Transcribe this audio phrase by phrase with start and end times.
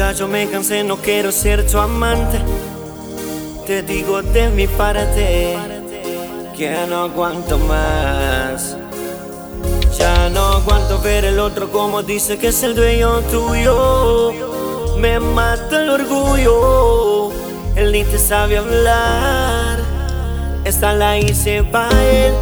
[0.00, 2.38] Yo me cansé, no quiero ser tu amante.
[3.66, 5.56] Te digo de mi parte
[6.56, 8.76] que no aguanto más.
[9.98, 14.32] Ya no aguanto ver el otro como dice que es el dueño tuyo.
[14.98, 17.30] Me mata el orgullo,
[17.76, 19.78] él ni te sabe hablar.
[20.64, 22.32] Esta la hice para él.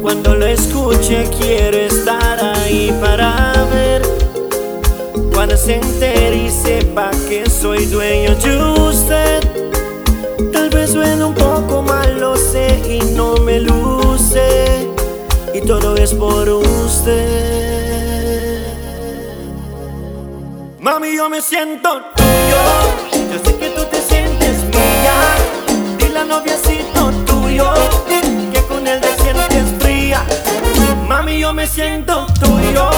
[0.00, 4.01] Cuando lo escuche quiero estar ahí para ver.
[5.64, 9.40] Se entere y sepa que soy dueño de usted.
[10.52, 14.88] Tal vez suene un poco mal, lo sé y no me luce.
[15.54, 17.14] Y todo es por usted.
[20.80, 22.62] Mami, yo me siento tuyo.
[23.32, 25.14] Yo sé que tú te sientes mía.
[25.96, 27.72] Dile a noviecito tuyo
[28.52, 30.24] que con él te sientes fría.
[31.06, 32.90] Mami, yo me siento tuyo.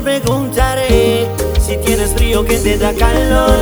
[0.00, 1.28] Preguntaré,
[1.64, 3.56] si tienes frío que te da calor.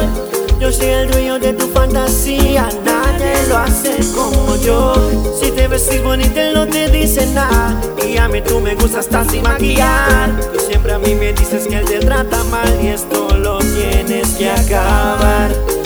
[0.60, 4.94] Yo soy el dueño de tu fantasía, nadie lo hace como yo.
[5.40, 7.80] Si te vestís bonita, él no te dice nada.
[8.04, 10.40] Y a mí tú me gustas hasta sin maquillar.
[10.52, 14.28] Tú siempre a mí me dices que él te trata mal y esto lo tienes
[14.32, 15.77] que acabar.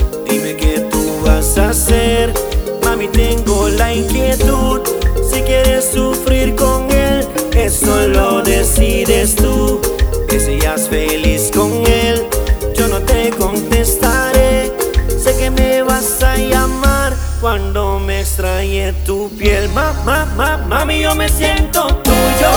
[18.62, 19.69] Me extrañe tu piel.
[19.71, 22.53] Ma, ma, ma, mami, yo me siento tuyo.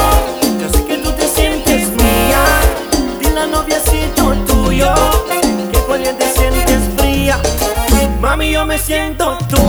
[0.62, 2.44] Yo sé que tú te sientes mía.
[3.20, 4.94] Dile a noviecito tuyo
[5.72, 7.40] que él te sientes fría.
[8.22, 9.65] Mami, yo me siento tuyo.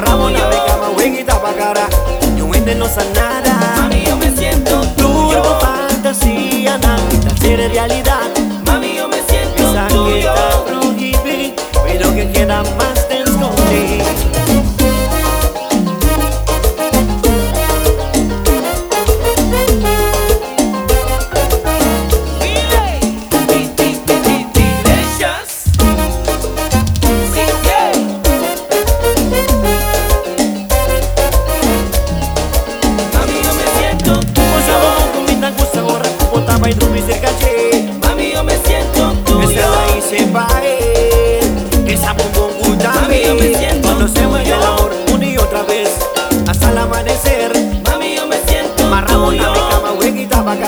[0.00, 1.88] La de cama, huequita pa' cara.
[2.36, 3.49] Y un ente no sabe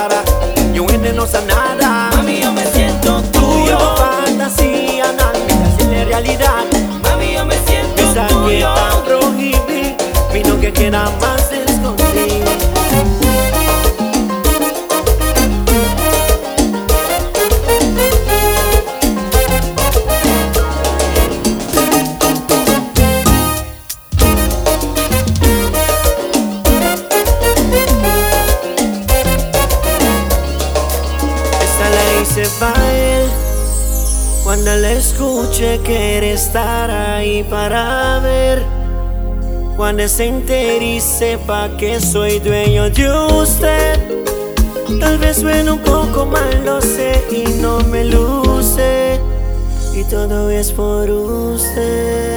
[0.08, 0.22] cara
[0.74, 2.10] Y un ente no sabe nada.
[2.16, 3.76] Mami, yo me siento Tuyo.
[3.78, 3.96] Tuyo.
[3.96, 5.32] fantasía, nada,
[5.90, 6.64] la realidad.
[7.02, 8.74] Mami, yo me siento Esa que tuyo.
[8.74, 9.96] está prohibida.
[10.32, 11.31] Vino que queda más
[32.42, 33.30] la hice pa' él
[34.44, 38.62] Cuando le escuche quiere estar ahí para ver
[39.76, 44.22] Cuando se entere y sepa que soy dueño de usted
[45.00, 49.18] Tal vez suena un poco mal, lo sé, y no me luce.
[49.94, 52.31] Y todo es por usted.